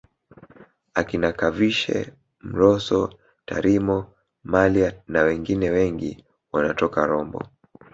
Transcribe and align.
Akina 0.99 1.29
Kavishe 1.39 1.97
Mrosso 2.47 2.99
Tarimo 3.47 3.97
Mallya 4.51 4.89
nawengine 5.13 5.69
wengi 5.69 6.25
wanatoka 6.53 7.05
Rombo 7.07 7.41